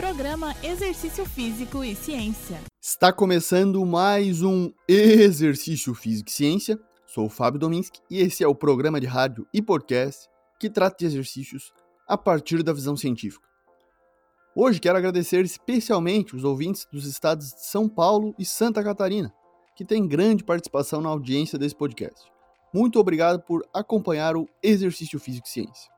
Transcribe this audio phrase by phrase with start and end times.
[0.00, 2.58] Programa Exercício Físico e Ciência.
[2.80, 6.80] Está começando mais um Exercício Físico e Ciência.
[7.06, 10.26] Sou o Fábio Dominski e esse é o programa de rádio e podcast
[10.58, 11.70] que trata de exercícios
[12.08, 13.46] a partir da visão científica.
[14.56, 19.30] Hoje quero agradecer especialmente os ouvintes dos estados de São Paulo e Santa Catarina,
[19.76, 22.32] que têm grande participação na audiência desse podcast.
[22.72, 25.92] Muito obrigado por acompanhar o Exercício Físico e Ciência.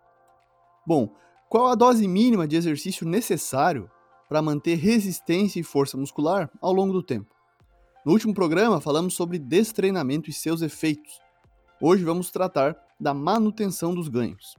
[0.85, 1.09] Bom,
[1.53, 3.91] qual a dose mínima de exercício necessário
[4.27, 7.37] para manter resistência e força muscular ao longo do tempo?
[8.07, 11.21] No último programa falamos sobre destreinamento e seus efeitos.
[11.79, 14.57] Hoje vamos tratar da manutenção dos ganhos.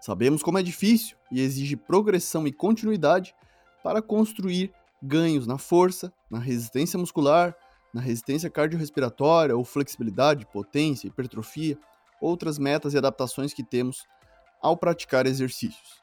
[0.00, 3.34] Sabemos como é difícil e exige progressão e continuidade
[3.82, 7.56] para construir ganhos na força, na resistência muscular,
[7.92, 11.76] na resistência cardiorrespiratória ou flexibilidade, potência, hipertrofia,
[12.20, 14.06] outras metas e adaptações que temos
[14.62, 16.00] ao praticar exercícios.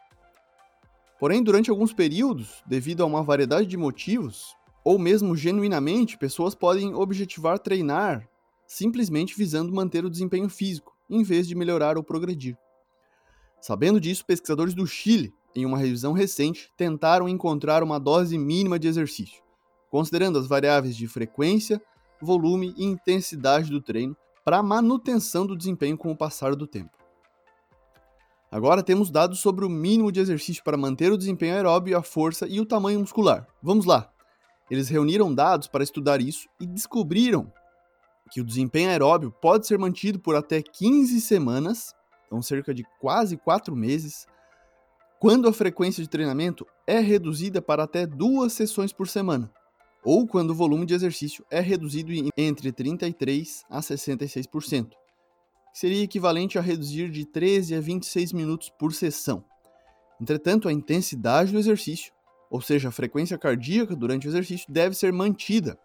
[1.20, 6.94] Porém, durante alguns períodos, devido a uma variedade de motivos, ou mesmo genuinamente, pessoas podem
[6.94, 8.28] objetivar treinar
[8.70, 12.56] simplesmente visando manter o desempenho físico, em vez de melhorar ou progredir.
[13.60, 18.88] Sabendo disso, pesquisadores do Chile, em uma revisão recente, tentaram encontrar uma dose mínima de
[18.88, 19.42] exercício,
[19.90, 21.82] considerando as variáveis de frequência,
[22.22, 24.16] volume e intensidade do treino
[24.46, 26.99] para manutenção do desempenho com o passar do tempo.
[28.52, 32.48] Agora temos dados sobre o mínimo de exercício para manter o desempenho aeróbio, a força
[32.48, 33.48] e o tamanho muscular.
[33.62, 34.12] Vamos lá!
[34.72, 37.52] Eles reuniram dados para estudar isso e descobriram
[38.32, 41.94] que o desempenho aeróbio pode ser mantido por até 15 semanas,
[42.26, 44.28] então cerca de quase 4 meses,
[45.20, 49.52] quando a frequência de treinamento é reduzida para até duas sessões por semana,
[50.04, 54.90] ou quando o volume de exercício é reduzido entre 33% a 66%
[55.74, 59.44] seria equivalente a reduzir de 13 a 26 minutos por sessão.
[60.20, 62.12] Entretanto, a intensidade do exercício,
[62.50, 65.78] ou seja, a frequência cardíaca durante o exercício, deve ser mantida.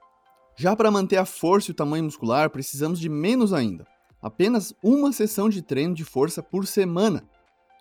[0.56, 3.86] Já para manter a força e o tamanho muscular, precisamos de menos ainda.
[4.20, 7.28] Apenas uma sessão de treino de força por semana,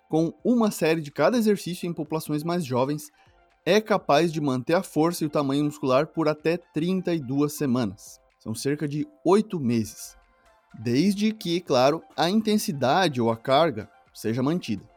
[0.08, 3.10] com uma série de cada exercício em populações mais jovens,
[3.64, 8.20] é capaz de manter a força e o tamanho muscular por até 32 semanas.
[8.38, 10.16] São cerca de 8 meses
[10.78, 14.88] desde que, claro, a intensidade ou a carga seja mantida.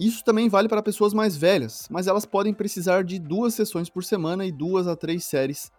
[0.00, 4.02] Isso também vale para pessoas mais velhas, mas elas podem precisar de duas sessões por
[4.02, 5.70] semana e duas a três séries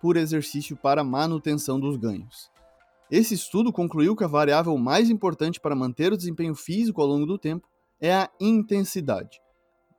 [0.00, 2.50] por exercício para manutenção dos ganhos.
[3.10, 7.26] Esse estudo concluiu que a variável mais importante para manter o desempenho físico ao longo
[7.26, 7.68] do tempo
[8.00, 9.40] é a intensidade.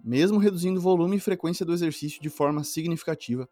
[0.04, 3.48] Mesmo reduzindo o volume e frequência do exercício de forma significativa,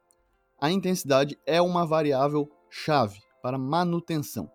[0.60, 4.50] a intensidade é uma variável chave para manutenção.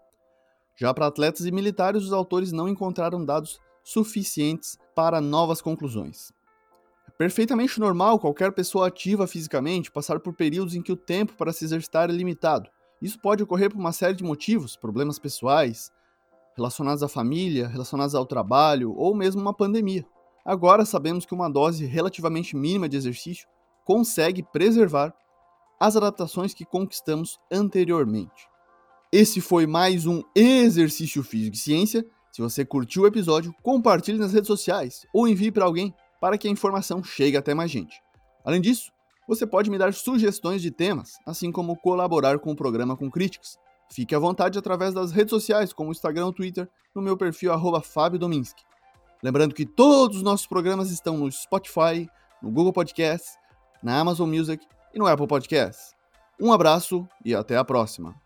[0.76, 6.32] Já para atletas e militares, os autores não encontraram dados suficientes para novas conclusões.
[7.08, 11.52] É perfeitamente normal qualquer pessoa ativa fisicamente passar por períodos em que o tempo para
[11.52, 12.68] se exercitar é limitado.
[13.00, 15.90] Isso pode ocorrer por uma série de motivos, problemas pessoais,
[16.56, 20.04] relacionados à família, relacionados ao trabalho ou mesmo uma pandemia.
[20.44, 23.48] Agora sabemos que uma dose relativamente mínima de exercício
[23.84, 25.14] consegue preservar
[25.78, 28.48] as adaptações que conquistamos anteriormente.
[29.12, 32.04] Esse foi mais um Exercício Físico e Ciência.
[32.32, 36.48] Se você curtiu o episódio, compartilhe nas redes sociais ou envie para alguém para que
[36.48, 38.02] a informação chegue até mais gente.
[38.44, 38.90] Além disso,
[39.28, 43.56] você pode me dar sugestões de temas, assim como colaborar com o programa com críticas.
[43.90, 47.52] Fique à vontade através das redes sociais, como Instagram ou Twitter, no meu perfil
[47.82, 48.64] Fábio Dominski.
[49.22, 52.08] Lembrando que todos os nossos programas estão no Spotify,
[52.42, 53.36] no Google Podcasts,
[53.82, 55.94] na Amazon Music e no Apple Podcasts.
[56.40, 58.25] Um abraço e até a próxima!